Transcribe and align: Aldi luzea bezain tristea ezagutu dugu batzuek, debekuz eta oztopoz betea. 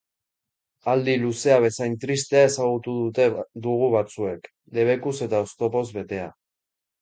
Aldi 0.93 1.13
luzea 1.25 1.57
bezain 1.65 1.93
tristea 2.03 2.41
ezagutu 2.47 2.95
dugu 3.67 3.91
batzuek, 3.97 4.49
debekuz 4.79 5.15
eta 5.29 5.43
oztopoz 5.49 5.85
betea. 6.01 6.27